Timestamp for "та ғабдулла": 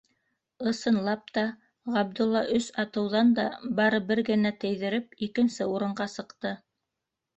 1.35-2.41